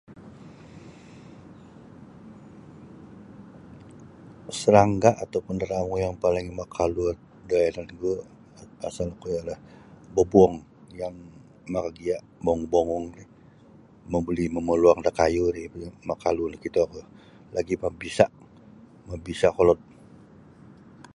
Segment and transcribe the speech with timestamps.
[4.59, 5.41] Serangga atau
[6.03, 7.03] yang paling makalu
[7.49, 8.11] da yanan ku
[10.15, 10.55] babuong
[10.99, 11.15] yang
[11.73, 12.87] maka gia bong bong
[14.11, 15.63] yang buli mamaluang da kayu ri
[16.51, 16.99] nakito ku
[17.55, 18.25] lagi pun bisa
[19.07, 19.79] mabisa kolod.